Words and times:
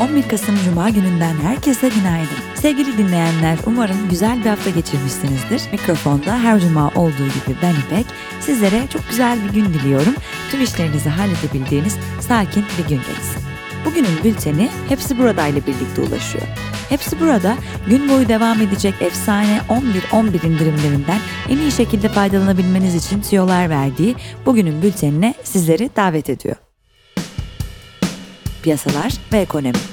11 0.00 0.28
Kasım 0.28 0.58
Cuma 0.64 0.90
gününden 0.90 1.34
herkese 1.34 1.88
günaydın. 1.88 2.36
Sevgili 2.54 2.98
dinleyenler 2.98 3.58
umarım 3.66 4.08
güzel 4.10 4.44
bir 4.44 4.48
hafta 4.48 4.70
geçirmişsinizdir. 4.70 5.62
Mikrofonda 5.72 6.38
her 6.38 6.60
cuma 6.60 6.88
olduğu 6.88 7.26
gibi 7.26 7.56
ben 7.62 7.74
İpek. 7.74 8.06
Sizlere 8.40 8.86
çok 8.92 9.08
güzel 9.10 9.38
bir 9.44 9.52
gün 9.52 9.64
diliyorum. 9.64 10.14
Tüm 10.50 10.62
işlerinizi 10.62 11.08
halledebildiğiniz 11.08 11.96
sakin 12.20 12.64
bir 12.78 12.88
gün 12.88 12.96
geçsin. 12.96 13.42
Bugünün 13.84 14.24
bülteni 14.24 14.68
Hepsi 14.88 15.18
Burada 15.18 15.46
ile 15.46 15.66
birlikte 15.66 16.02
ulaşıyor. 16.02 16.44
Hepsi 16.88 17.20
burada 17.20 17.54
gün 17.86 18.08
boyu 18.08 18.28
devam 18.28 18.62
edecek 18.62 18.94
efsane 19.00 19.60
11-11 20.12 20.46
indirimlerinden 20.46 21.18
en 21.48 21.58
iyi 21.58 21.72
şekilde 21.72 22.08
faydalanabilmeniz 22.08 22.94
için 22.94 23.22
tüyolar 23.22 23.70
verdiği 23.70 24.16
bugünün 24.46 24.82
bültenine 24.82 25.34
sizleri 25.44 25.90
davet 25.96 26.30
ediyor. 26.30 26.56
Piyasalar 28.62 29.12
ve 29.32 29.38
ekonomi. 29.38 29.89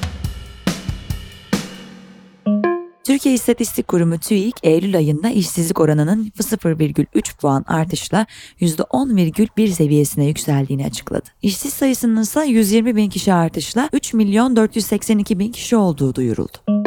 Türkiye 3.17 3.35
İstatistik 3.35 3.87
Kurumu 3.87 4.17
TÜİK, 4.17 4.55
Eylül 4.63 4.97
ayında 4.97 5.29
işsizlik 5.29 5.79
oranının 5.79 6.31
0,3 6.39 7.37
puan 7.37 7.65
artışla 7.67 8.25
%10,1 8.61 9.67
seviyesine 9.67 10.25
yükseldiğini 10.25 10.85
açıkladı. 10.85 11.29
İşsiz 11.41 11.73
sayısının 11.73 12.21
ise 12.21 12.45
120 12.45 12.95
bin 12.95 13.09
kişi 13.09 13.33
artışla 13.33 13.89
3 13.93 14.13
milyon 14.13 14.55
482 14.55 15.39
bin 15.39 15.51
kişi 15.51 15.75
olduğu 15.75 16.15
duyuruldu. 16.15 16.86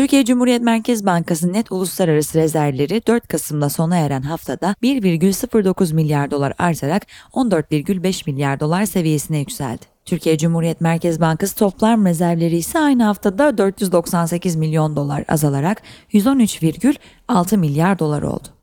Türkiye 0.00 0.24
Cumhuriyet 0.24 0.62
Merkez 0.62 1.06
Bankası 1.06 1.52
net 1.52 1.72
uluslararası 1.72 2.38
rezervleri 2.38 3.02
4 3.06 3.28
Kasım'da 3.28 3.68
sona 3.68 3.96
eren 3.96 4.22
haftada 4.22 4.74
1,09 4.82 5.94
milyar 5.94 6.30
dolar 6.30 6.52
artarak 6.58 7.06
14,5 7.32 8.30
milyar 8.30 8.60
dolar 8.60 8.84
seviyesine 8.84 9.38
yükseldi. 9.38 9.86
Türkiye 10.04 10.38
Cumhuriyet 10.38 10.80
Merkez 10.80 11.20
Bankası 11.20 11.56
toplam 11.56 12.06
rezervleri 12.06 12.56
ise 12.56 12.78
aynı 12.78 13.04
haftada 13.04 13.58
498 13.58 14.56
milyon 14.56 14.96
dolar 14.96 15.24
azalarak 15.28 15.82
113,6 16.12 17.56
milyar 17.56 17.98
dolar 17.98 18.22
oldu. 18.22 18.59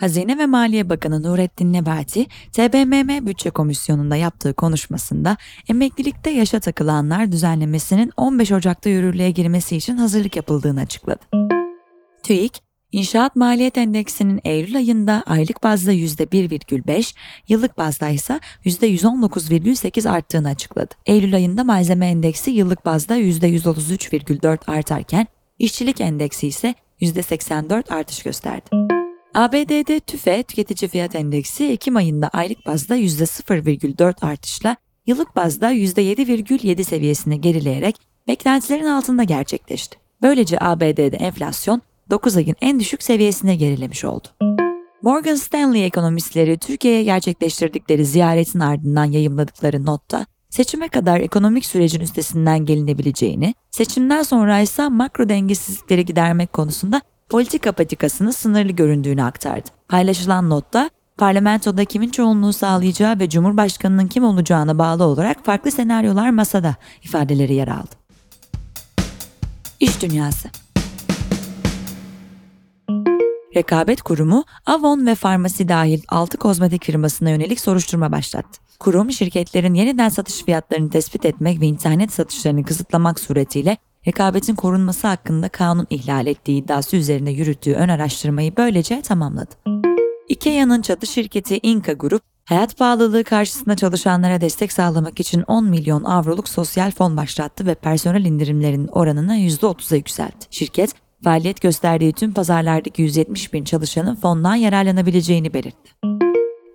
Hazine 0.00 0.38
ve 0.38 0.46
Maliye 0.46 0.88
Bakanı 0.88 1.22
Nurettin 1.22 1.72
Nebati, 1.72 2.26
TBMM 2.52 3.26
Bütçe 3.26 3.50
Komisyonu'nda 3.50 4.16
yaptığı 4.16 4.54
konuşmasında 4.54 5.36
emeklilikte 5.68 6.30
yaşa 6.30 6.60
takılanlar 6.60 7.32
düzenlemesinin 7.32 8.12
15 8.16 8.52
Ocak'ta 8.52 8.90
yürürlüğe 8.90 9.30
girmesi 9.30 9.76
için 9.76 9.96
hazırlık 9.96 10.36
yapıldığını 10.36 10.80
açıkladı. 10.80 11.20
TÜİK, 12.22 12.62
İnşaat 12.92 13.36
Maliyet 13.36 13.78
Endeksinin 13.78 14.40
Eylül 14.44 14.76
ayında 14.76 15.22
aylık 15.26 15.62
bazda 15.62 15.92
%1,5, 15.92 17.14
yıllık 17.48 17.78
bazda 17.78 18.08
ise 18.08 18.40
%119,8 18.64 20.10
arttığını 20.10 20.48
açıkladı. 20.48 20.94
Eylül 21.06 21.34
ayında 21.34 21.64
malzeme 21.64 22.06
endeksi 22.06 22.50
yıllık 22.50 22.84
bazda 22.84 23.18
%133,4 23.18 24.70
artarken, 24.70 25.26
işçilik 25.58 26.00
endeksi 26.00 26.46
ise 26.46 26.74
%84 27.00 27.94
artış 27.94 28.22
gösterdi. 28.22 28.85
ABD'de 29.36 30.00
TÜFE 30.00 30.42
tüketici 30.42 30.88
fiyat 30.88 31.14
endeksi 31.14 31.64
Ekim 31.66 31.96
ayında 31.96 32.28
aylık 32.28 32.66
bazda 32.66 32.96
%0,4 32.96 34.26
artışla 34.26 34.76
yıllık 35.06 35.36
bazda 35.36 35.72
%7,7 35.72 36.84
seviyesine 36.84 37.36
gerileyerek 37.36 37.96
beklentilerin 38.28 38.84
altında 38.84 39.22
gerçekleşti. 39.22 39.98
Böylece 40.22 40.58
ABD'de 40.60 41.16
enflasyon 41.16 41.82
9 42.10 42.36
ayın 42.36 42.56
en 42.60 42.80
düşük 42.80 43.02
seviyesine 43.02 43.56
gerilemiş 43.56 44.04
oldu. 44.04 44.28
Morgan 45.02 45.34
Stanley 45.34 45.86
ekonomistleri 45.86 46.58
Türkiye'ye 46.58 47.02
gerçekleştirdikleri 47.02 48.06
ziyaretin 48.06 48.60
ardından 48.60 49.04
yayımladıkları 49.04 49.86
notta 49.86 50.26
seçime 50.50 50.88
kadar 50.88 51.20
ekonomik 51.20 51.66
sürecin 51.66 52.00
üstesinden 52.00 52.64
gelinebileceğini, 52.64 53.54
seçimden 53.70 54.22
sonra 54.22 54.60
ise 54.60 54.88
makro 54.88 55.28
dengesizlikleri 55.28 56.04
gidermek 56.04 56.52
konusunda 56.52 57.02
politika 57.30 57.72
patikasının 57.72 58.30
sınırlı 58.30 58.72
göründüğünü 58.72 59.22
aktardı. 59.22 59.68
Paylaşılan 59.88 60.50
notta 60.50 60.90
parlamentoda 61.18 61.84
kimin 61.84 62.10
çoğunluğu 62.10 62.52
sağlayacağı 62.52 63.18
ve 63.18 63.28
Cumhurbaşkanının 63.28 64.06
kim 64.06 64.24
olacağına 64.24 64.78
bağlı 64.78 65.04
olarak 65.04 65.44
farklı 65.44 65.70
senaryolar 65.70 66.30
masada 66.30 66.76
ifadeleri 67.02 67.54
yer 67.54 67.68
aldı. 67.68 67.94
İş 69.80 70.02
Dünyası 70.02 70.48
Rekabet 73.56 74.02
Kurumu, 74.02 74.44
Avon 74.66 75.06
ve 75.06 75.14
Farmasi 75.14 75.68
dahil 75.68 76.02
6 76.08 76.38
kozmetik 76.38 76.84
firmasına 76.84 77.30
yönelik 77.30 77.60
soruşturma 77.60 78.12
başlattı. 78.12 78.60
Kurum, 78.78 79.12
şirketlerin 79.12 79.74
yeniden 79.74 80.08
satış 80.08 80.44
fiyatlarını 80.44 80.90
tespit 80.90 81.24
etmek 81.24 81.60
ve 81.60 81.66
internet 81.66 82.12
satışlarını 82.12 82.64
kısıtlamak 82.64 83.20
suretiyle 83.20 83.76
rekabetin 84.06 84.54
korunması 84.54 85.06
hakkında 85.06 85.48
kanun 85.48 85.86
ihlal 85.90 86.26
ettiği 86.26 86.62
iddiası 86.62 86.96
üzerine 86.96 87.30
yürüttüğü 87.30 87.74
ön 87.74 87.88
araştırmayı 87.88 88.56
böylece 88.56 89.02
tamamladı. 89.02 89.54
IKEA'nın 90.28 90.82
çatı 90.82 91.06
şirketi 91.06 91.60
Inka 91.62 91.92
Grup, 91.92 92.22
hayat 92.44 92.78
pahalılığı 92.78 93.24
karşısında 93.24 93.76
çalışanlara 93.76 94.40
destek 94.40 94.72
sağlamak 94.72 95.20
için 95.20 95.42
10 95.42 95.64
milyon 95.64 96.04
avroluk 96.04 96.48
sosyal 96.48 96.90
fon 96.90 97.16
başlattı 97.16 97.66
ve 97.66 97.74
personel 97.74 98.24
indirimlerinin 98.24 98.88
oranını 98.88 99.36
%30'a 99.36 99.96
yükseltti. 99.96 100.46
Şirket, 100.50 100.94
faaliyet 101.24 101.60
gösterdiği 101.60 102.12
tüm 102.12 102.34
pazarlardaki 102.34 103.02
170 103.02 103.52
bin 103.52 103.64
çalışanın 103.64 104.14
fondan 104.14 104.54
yararlanabileceğini 104.54 105.54
belirtti. 105.54 105.92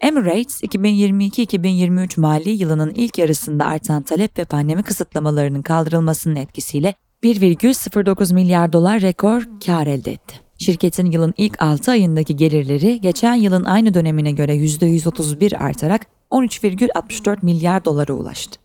Emirates, 0.01 0.63
2022-2023 0.63 2.19
mali 2.19 2.49
yılının 2.49 2.93
ilk 2.95 3.17
yarısında 3.17 3.65
artan 3.65 4.03
talep 4.03 4.39
ve 4.39 4.45
pandemi 4.45 4.83
kısıtlamalarının 4.83 5.61
kaldırılmasının 5.61 6.35
etkisiyle 6.35 6.95
1,09 7.23 8.33
milyar 8.33 8.73
dolar 8.73 9.01
rekor 9.01 9.43
kar 9.65 9.87
elde 9.87 10.11
etti. 10.11 10.35
Şirketin 10.57 11.11
yılın 11.11 11.33
ilk 11.37 11.61
6 11.61 11.91
ayındaki 11.91 12.35
gelirleri 12.35 13.01
geçen 13.01 13.33
yılın 13.33 13.63
aynı 13.63 13.93
dönemine 13.93 14.31
göre 14.31 14.55
%131 14.55 15.57
artarak 15.57 16.01
13,64 16.31 17.37
milyar 17.41 17.85
dolara 17.85 18.13
ulaştı. 18.13 18.59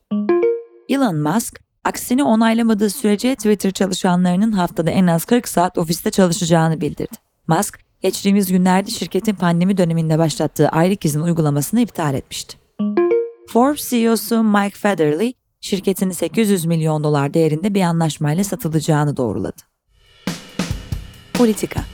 Elon 0.88 1.16
Musk, 1.16 1.60
aksini 1.84 2.24
onaylamadığı 2.24 2.90
sürece 2.90 3.34
Twitter 3.34 3.70
çalışanlarının 3.70 4.52
haftada 4.52 4.90
en 4.90 5.06
az 5.06 5.24
40 5.24 5.48
saat 5.48 5.78
ofiste 5.78 6.10
çalışacağını 6.10 6.80
bildirdi. 6.80 7.16
Musk, 7.48 7.78
geçtiğimiz 8.00 8.52
günlerde 8.52 8.90
şirketin 8.90 9.34
pandemi 9.34 9.76
döneminde 9.76 10.18
başlattığı 10.18 10.68
aylık 10.68 11.04
izin 11.04 11.20
uygulamasını 11.20 11.80
iptal 11.80 12.14
etmişti. 12.14 12.56
Forbes 13.48 13.90
CEO'su 13.90 14.42
Mike 14.42 14.78
Federley, 14.78 15.34
şirketini 15.60 16.14
800 16.14 16.64
milyon 16.64 17.04
dolar 17.04 17.34
değerinde 17.34 17.74
bir 17.74 17.82
anlaşmayla 17.82 18.44
satılacağını 18.44 19.16
doğruladı. 19.16 19.62
Politika 21.34 21.84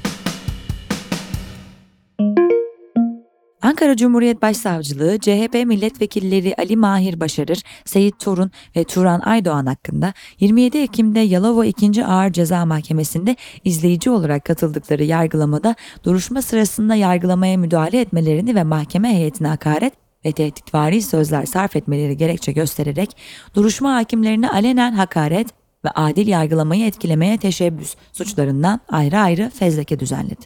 Ankara 3.63 3.97
Cumhuriyet 3.97 4.43
Başsavcılığı, 4.43 5.19
CHP 5.19 5.55
milletvekilleri 5.67 6.55
Ali 6.59 6.77
Mahir 6.77 7.21
Başarır, 7.21 7.63
Seyit 7.85 8.19
Torun 8.19 8.51
ve 8.77 8.85
Turan 8.85 9.21
Aydoğan 9.21 9.67
hakkında 9.67 10.13
27 10.41 10.79
Ekim'de 10.79 11.21
Yalova 11.21 11.67
2. 11.67 12.05
Ağır 12.05 12.33
Ceza 12.33 12.67
Mahkemesi'nde 12.67 13.37
izleyici 13.65 14.11
olarak 14.11 14.45
katıldıkları 14.45 15.05
yargılamada 15.05 15.75
duruşma 16.05 16.43
sırasında 16.43 16.95
yargılamaya 16.95 17.57
müdahale 17.57 18.01
etmelerini 18.01 18.55
ve 18.55 18.65
mahkeme 18.65 19.15
heyetine 19.15 19.49
hakaret 19.49 20.02
ve 20.25 20.33
tehditvari 20.33 21.03
sözler 21.03 21.47
sarf 21.47 21.77
etmeleri 21.77 22.17
gerekçe 22.17 22.53
göstererek 22.53 23.17
duruşma 23.55 23.95
hakimlerine 23.95 24.51
alenen 24.51 24.93
hakaret 24.93 25.49
ve 25.85 25.91
adil 25.91 26.29
yargılamayı 26.29 26.87
etkilemeye 26.87 27.39
teşebbüs 27.39 27.95
suçlarından 28.13 28.81
ayrı 28.89 29.19
ayrı 29.19 29.51
fezleke 29.51 30.01
düzenledi. 30.01 30.41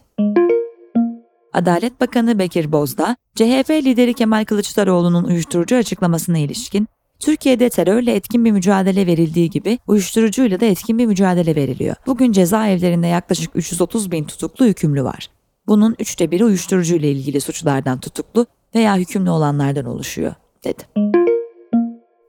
Adalet 1.53 2.01
Bakanı 2.01 2.39
Bekir 2.39 2.73
Bozdağ, 2.73 3.17
CHP 3.35 3.71
lideri 3.71 4.15
Kemal 4.15 4.45
Kılıçdaroğlu'nun 4.45 5.25
uyuşturucu 5.25 5.77
açıklamasına 5.77 6.39
ilişkin 6.39 6.89
Türkiye'de 7.21 7.69
terörle 7.69 8.15
etkin 8.15 8.45
bir 8.45 8.53
mücadele 8.53 9.07
verildiği 9.07 9.51
gibi 9.51 9.79
uyuşturucuyla 9.87 10.61
da 10.61 10.65
etkin 10.65 10.99
bir 10.99 11.07
mücadele 11.07 11.57
veriliyor. 11.57 11.97
Bugün 12.07 12.33
cezaevlerinde 12.33 13.07
yaklaşık 13.07 13.57
330 13.57 14.11
bin 14.11 14.25
tutuklu 14.25 14.67
hükümlü 14.67 15.05
var. 15.05 15.31
Bunun 15.69 15.95
üçte 15.99 16.31
biri 16.31 16.45
uyuşturucuyla 16.45 17.09
ilgili 17.09 17.41
suçlardan 17.41 18.01
tutuklu 18.01 18.47
veya 18.75 18.97
hükümlü 18.97 19.31
olanlardan 19.31 19.85
oluşuyor, 19.85 20.35
dedi. 20.65 20.83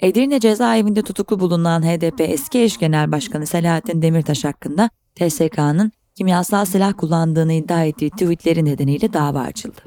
Edirne 0.02 0.40
cezaevinde 0.40 1.02
tutuklu 1.02 1.40
bulunan 1.40 1.82
HDP 1.82 2.22
eski 2.22 2.62
eş 2.62 2.78
genel 2.78 3.12
başkanı 3.12 3.46
Selahattin 3.46 4.02
Demirtaş 4.02 4.46
hakkında 4.46 4.90
TSK'nın 5.16 5.92
kimyasal 6.16 6.66
silah 6.66 6.94
kullandığını 6.98 7.54
iddia 7.54 7.84
ettiği 7.84 8.10
tweetleri 8.10 8.66
nedeniyle 8.66 9.14
dava 9.14 9.40
açıldı. 9.40 9.82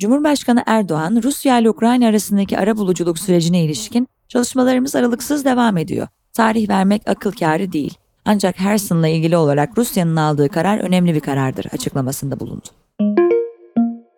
Cumhurbaşkanı 0.00 0.62
Erdoğan, 0.66 1.20
Rusya 1.22 1.58
ile 1.58 1.70
Ukrayna 1.70 2.06
arasındaki 2.06 2.58
ara 2.58 2.76
buluculuk 2.76 3.18
sürecine 3.18 3.64
ilişkin 3.64 4.08
çalışmalarımız 4.28 4.96
aralıksız 4.96 5.44
devam 5.44 5.76
ediyor. 5.76 6.08
Tarih 6.32 6.68
vermek 6.68 7.08
akıl 7.08 7.32
kârı 7.32 7.72
değil. 7.72 7.98
Ancak 8.26 8.60
Herson'la 8.60 9.08
ilgili 9.08 9.36
olarak 9.36 9.78
Rusya'nın 9.78 10.16
aldığı 10.16 10.48
karar 10.48 10.78
önemli 10.78 11.14
bir 11.14 11.20
karardır 11.20 11.66
açıklamasında 11.72 12.40
bulundu. 12.40 12.68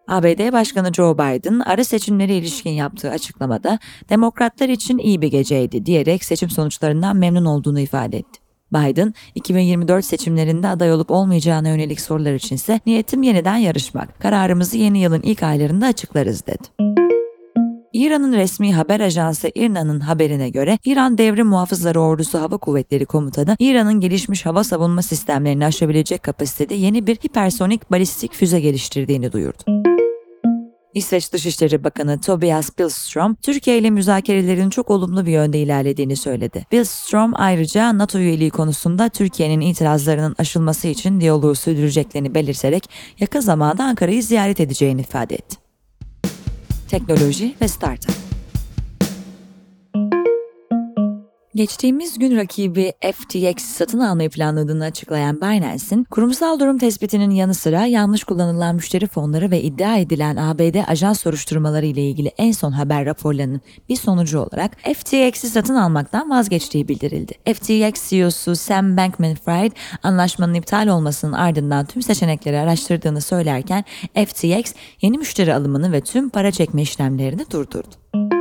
ABD 0.09 0.53
Başkanı 0.53 0.95
Joe 0.95 1.15
Biden 1.15 1.61
ara 1.61 1.85
seçimleri 1.85 2.35
ilişkin 2.35 2.71
yaptığı 2.71 3.11
açıklamada 3.11 3.79
demokratlar 4.11 4.69
için 4.69 4.99
iyi 4.99 5.23
bir 5.23 5.29
geceydi 5.29 5.87
diyerek 5.87 6.25
seçim 6.25 6.51
sonuçlarından 6.51 7.17
memnun 7.17 7.45
olduğunu 7.45 7.81
ifade 7.81 8.19
etti. 8.19 8.41
Biden, 8.73 9.15
2024 9.35 10.05
seçimlerinde 10.05 10.69
aday 10.69 10.93
olup 10.93 11.11
olmayacağına 11.11 11.69
yönelik 11.69 12.01
sorular 12.01 12.35
içinse 12.35 12.81
niyetim 12.87 13.23
yeniden 13.23 13.57
yarışmak. 13.57 14.21
Kararımızı 14.21 14.79
yeni 14.79 14.99
yılın 14.99 15.23
ilk 15.23 15.43
aylarında 15.43 15.87
açıklarız 15.87 16.47
dedi. 16.47 16.98
İran'ın 17.93 18.33
resmi 18.33 18.75
haber 18.75 19.01
ajansı 19.01 19.51
İRNA'nın 19.55 20.01
haberine 20.01 20.51
göre 20.51 20.79
İran 20.85 21.19
Devrim 21.19 21.47
Muhafızları 21.47 22.01
Ordusu 22.01 22.39
Hava 22.39 22.57
Kuvvetleri 22.57 23.07
Komutanı 23.07 23.57
İran'ın 23.59 24.01
gelişmiş 24.01 24.47
hava 24.47 24.65
savunma 24.65 25.03
sistemlerini 25.03 25.67
aşabilecek 25.67 26.23
kapasitede 26.23 26.75
yeni 26.75 27.07
bir 27.07 27.17
hipersonik 27.17 27.91
balistik 27.91 28.35
füze 28.35 28.61
geliştirdiğini 28.61 29.33
duyurdu. 29.33 29.63
İsveç 30.95 31.33
Dışişleri 31.33 31.85
Bakanı 31.85 32.21
Tobias 32.21 32.79
Billström, 32.79 33.35
Türkiye 33.35 33.79
ile 33.79 33.91
müzakerelerin 33.91 34.71
çok 34.71 34.91
olumlu 34.91 35.27
bir 35.27 35.33
yönde 35.33 35.59
ilerlediğini 35.59 36.17
söyledi. 36.17 36.67
Billström 36.73 37.33
ayrıca 37.35 37.99
NATO 37.99 38.19
üyeliği 38.19 38.51
konusunda 38.51 39.09
Türkiye'nin 39.09 39.61
itirazlarının 39.61 40.35
aşılması 40.39 40.89
için 40.89 41.21
diyaloğu 41.21 41.55
sürdüreceklerini 41.55 42.35
belirterek 42.35 42.91
yakın 43.21 43.41
zamanda 43.41 43.85
Ankara'yı 43.85 44.23
ziyaret 44.23 44.61
edeceğini 44.61 45.01
ifade 45.01 45.35
etti. 45.35 45.68
Teknoloji 46.89 47.55
ve 47.61 47.69
Startup 47.69 48.28
Geçtiğimiz 51.59 52.19
gün 52.19 52.37
rakibi 52.37 52.93
FTX 53.13 53.65
satın 53.65 53.99
almayı 53.99 54.31
planladığını 54.31 54.85
açıklayan 54.85 55.41
Binance'in 55.41 56.05
kurumsal 56.05 56.61
durum 56.61 56.79
tespitinin 56.79 57.31
yanı 57.31 57.55
sıra 57.55 57.87
yanlış 57.87 58.25
kullanılan 58.25 58.75
müşteri 58.75 59.07
fonları 59.07 59.51
ve 59.51 59.63
iddia 59.63 59.97
edilen 59.97 60.37
ABD 60.37 60.89
ajans 60.89 61.21
soruşturmaları 61.21 61.87
ile 61.87 62.03
ilgili 62.03 62.29
en 62.29 62.53
son 62.53 62.73
haber 62.73 63.07
raporlarının 63.07 63.61
bir 63.89 63.97
sonucu 63.97 64.39
olarak 64.39 64.77
FTX'i 64.95 65.49
satın 65.49 65.75
almaktan 65.75 66.31
vazgeçtiği 66.31 66.89
bildirildi. 66.89 67.33
FTX 67.55 68.11
CEO'su 68.11 68.57
Sam 68.57 68.97
Bankman-Fried 68.97 69.73
anlaşmanın 70.03 70.55
iptal 70.55 70.89
olmasının 70.89 71.33
ardından 71.33 71.87
tüm 71.87 72.03
seçenekleri 72.03 72.59
araştırdığını 72.59 73.21
söylerken 73.21 73.85
FTX 74.27 74.75
yeni 75.03 75.19
müşteri 75.19 75.55
alımını 75.55 75.93
ve 75.93 76.01
tüm 76.01 76.31
para 76.31 76.53
çekme 76.53 76.83
işlemlerini 76.83 77.51
durdurdu 77.51 78.38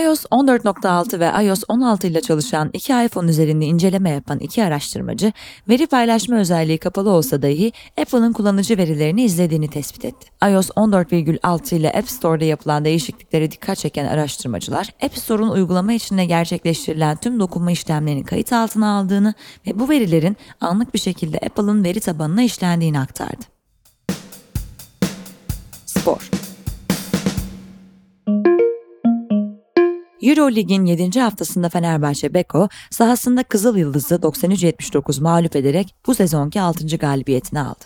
iOS 0.00 0.24
14.6 0.24 1.20
ve 1.20 1.46
iOS 1.46 1.64
16 1.68 2.06
ile 2.06 2.20
çalışan 2.20 2.70
iki 2.72 2.92
iPhone 2.92 3.30
üzerinde 3.30 3.64
inceleme 3.64 4.10
yapan 4.10 4.38
iki 4.38 4.64
araştırmacı, 4.64 5.32
veri 5.68 5.86
paylaşma 5.86 6.36
özelliği 6.36 6.78
kapalı 6.78 7.10
olsa 7.10 7.42
dahi 7.42 7.72
Apple'ın 8.00 8.32
kullanıcı 8.32 8.78
verilerini 8.78 9.24
izlediğini 9.24 9.70
tespit 9.70 10.04
etti. 10.04 10.30
iOS 10.42 10.70
14.6 10.70 11.74
ile 11.74 11.92
App 11.92 12.10
Store'da 12.10 12.44
yapılan 12.44 12.84
değişikliklere 12.84 13.50
dikkat 13.50 13.78
çeken 13.78 14.06
araştırmacılar, 14.06 14.94
App 15.02 15.18
Store'un 15.18 15.48
uygulama 15.48 15.92
içinde 15.92 16.24
gerçekleştirilen 16.24 17.16
tüm 17.16 17.40
dokunma 17.40 17.72
işlemlerini 17.72 18.24
kayıt 18.24 18.52
altına 18.52 18.98
aldığını 18.98 19.34
ve 19.66 19.78
bu 19.78 19.88
verilerin 19.88 20.36
anlık 20.60 20.94
bir 20.94 20.98
şekilde 20.98 21.38
Apple'ın 21.38 21.84
veri 21.84 22.00
tabanına 22.00 22.42
işlendiğini 22.42 23.00
aktardı. 23.00 23.44
Spor 25.86 26.41
Eurolig'in 30.22 30.86
7. 30.86 31.20
haftasında 31.20 31.68
Fenerbahçe 31.68 32.34
Beko 32.34 32.68
sahasında 32.90 33.42
Kızıl 33.42 33.76
Yıldız'ı 33.76 34.14
93-79 34.14 35.22
mağlup 35.22 35.56
ederek 35.56 35.94
bu 36.06 36.14
sezonki 36.14 36.60
6. 36.60 36.96
galibiyetini 36.96 37.60
aldı. 37.60 37.84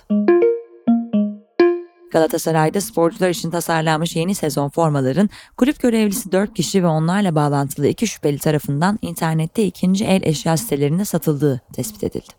Galatasaray'da 2.12 2.80
sporcular 2.80 3.30
için 3.30 3.50
tasarlanmış 3.50 4.16
yeni 4.16 4.34
sezon 4.34 4.68
formaların 4.68 5.30
kulüp 5.56 5.80
görevlisi 5.80 6.32
4 6.32 6.54
kişi 6.54 6.82
ve 6.82 6.86
onlarla 6.86 7.34
bağlantılı 7.34 7.86
2 7.86 8.06
şüpheli 8.06 8.38
tarafından 8.38 8.98
internette 9.02 9.64
ikinci 9.64 10.04
el 10.04 10.22
eşya 10.22 10.56
sitelerinde 10.56 11.04
satıldığı 11.04 11.60
tespit 11.72 12.04
edildi. 12.04 12.32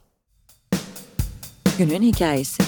Günün 1.77 2.01
hikayesi 2.01 2.63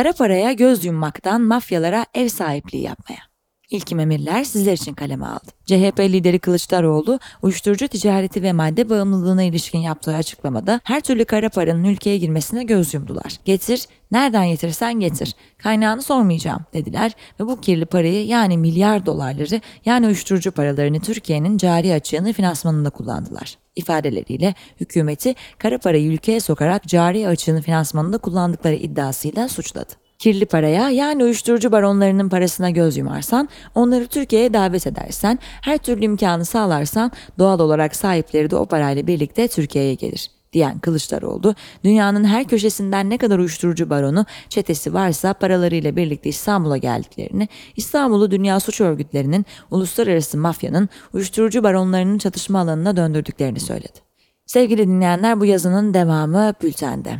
Kara 0.00 0.12
paraya 0.12 0.52
göz 0.52 0.84
yummaktan 0.84 1.42
mafyalara 1.42 2.06
ev 2.14 2.28
sahipliği 2.28 2.82
yapmaya. 2.82 3.29
İlkim 3.70 4.00
emirler 4.00 4.44
sizler 4.44 4.72
için 4.72 4.94
kaleme 4.94 5.26
aldı. 5.26 5.50
CHP 5.66 6.00
lideri 6.00 6.38
Kılıçdaroğlu, 6.38 7.18
uyuşturucu 7.42 7.88
ticareti 7.88 8.42
ve 8.42 8.52
madde 8.52 8.90
bağımlılığına 8.90 9.42
ilişkin 9.42 9.78
yaptığı 9.78 10.14
açıklamada 10.14 10.80
her 10.84 11.00
türlü 11.00 11.24
kara 11.24 11.48
paranın 11.48 11.84
ülkeye 11.84 12.18
girmesine 12.18 12.64
göz 12.64 12.94
yumdular. 12.94 13.36
Getir, 13.44 13.86
nereden 14.12 14.48
getirsen 14.48 15.00
getir, 15.00 15.34
kaynağını 15.58 16.02
sormayacağım 16.02 16.60
dediler 16.72 17.12
ve 17.40 17.46
bu 17.46 17.60
kirli 17.60 17.86
parayı 17.86 18.26
yani 18.26 18.58
milyar 18.58 19.06
dolarları 19.06 19.60
yani 19.84 20.06
uyuşturucu 20.06 20.52
paralarını 20.52 21.00
Türkiye'nin 21.00 21.58
cari 21.58 21.94
açığını 21.94 22.32
finansmanında 22.32 22.90
kullandılar 22.90 23.58
ifadeleriyle 23.76 24.54
hükümeti 24.80 25.34
kara 25.58 25.78
parayı 25.78 26.12
ülkeye 26.12 26.40
sokarak 26.40 26.88
cari 26.88 27.28
açığını 27.28 27.62
finansmanında 27.62 28.18
kullandıkları 28.18 28.74
iddiasıyla 28.74 29.48
suçladı. 29.48 30.09
Kirli 30.20 30.46
paraya 30.46 30.90
yani 30.90 31.24
uyuşturucu 31.24 31.72
baronlarının 31.72 32.28
parasına 32.28 32.70
göz 32.70 32.96
yumarsan, 32.96 33.48
onları 33.74 34.06
Türkiye'ye 34.06 34.52
davet 34.52 34.86
edersen, 34.86 35.38
her 35.42 35.78
türlü 35.78 36.04
imkanı 36.04 36.44
sağlarsan 36.44 37.12
doğal 37.38 37.60
olarak 37.60 37.96
sahipleri 37.96 38.50
de 38.50 38.56
o 38.56 38.66
parayla 38.66 39.06
birlikte 39.06 39.48
Türkiye'ye 39.48 39.94
gelir 39.94 40.30
diyen 40.52 40.78
Kılıçdaroğlu, 40.78 41.54
dünyanın 41.84 42.24
her 42.24 42.44
köşesinden 42.44 43.10
ne 43.10 43.18
kadar 43.18 43.38
uyuşturucu 43.38 43.90
baronu, 43.90 44.26
çetesi 44.48 44.94
varsa 44.94 45.34
paralarıyla 45.34 45.96
birlikte 45.96 46.28
İstanbul'a 46.28 46.76
geldiklerini, 46.76 47.48
İstanbul'u 47.76 48.30
dünya 48.30 48.60
suç 48.60 48.80
örgütlerinin, 48.80 49.46
uluslararası 49.70 50.38
mafyanın, 50.38 50.88
uyuşturucu 51.12 51.62
baronlarının 51.62 52.18
çatışma 52.18 52.58
alanına 52.58 52.96
döndürdüklerini 52.96 53.60
söyledi. 53.60 53.98
Sevgili 54.46 54.88
dinleyenler 54.88 55.40
bu 55.40 55.44
yazının 55.44 55.94
devamı 55.94 56.54
bültende. 56.62 57.10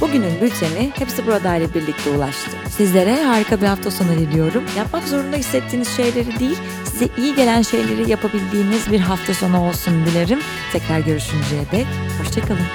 Bugünün 0.00 0.40
bülteni 0.40 0.90
hepsi 0.98 1.26
burada 1.26 1.56
ile 1.56 1.74
birlikte 1.74 2.10
ulaştı. 2.10 2.50
Sizlere 2.70 3.24
harika 3.24 3.60
bir 3.60 3.66
hafta 3.66 3.90
sonu 3.90 4.08
diliyorum. 4.08 4.64
Yapmak 4.76 5.08
zorunda 5.08 5.36
hissettiğiniz 5.36 5.96
şeyleri 5.96 6.38
değil, 6.38 6.58
size 6.84 7.08
iyi 7.18 7.34
gelen 7.34 7.62
şeyleri 7.62 8.10
yapabildiğiniz 8.10 8.90
bir 8.92 9.00
hafta 9.00 9.34
sonu 9.34 9.68
olsun 9.68 10.06
dilerim. 10.06 10.40
Tekrar 10.72 11.00
görüşünceye 11.00 11.62
dek, 11.72 11.86
hoşçakalın. 12.18 12.66